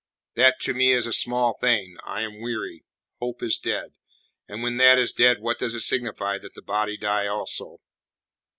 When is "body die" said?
6.63-7.27